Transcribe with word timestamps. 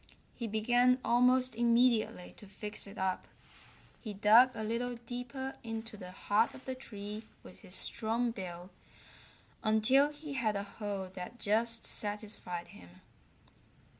He 0.33 0.47
began 0.47 0.97
almost 1.05 1.53
immediately 1.53 2.33
to 2.37 2.47
fix 2.47 2.87
it 2.87 2.97
up. 2.97 3.27
He 4.01 4.15
dug 4.15 4.49
a 4.55 4.63
little 4.63 4.95
deeper 4.95 5.53
into 5.63 5.95
the 5.95 6.09
heart 6.09 6.55
of 6.55 6.65
the 6.65 6.73
tree 6.73 7.21
with 7.43 7.59
his 7.59 7.75
strong 7.75 8.31
bill 8.31 8.71
until 9.63 10.11
he 10.11 10.33
had 10.33 10.55
a 10.55 10.63
hole 10.63 11.11
that 11.13 11.37
just 11.39 11.85
satisfied 11.85 12.69
him. 12.69 13.01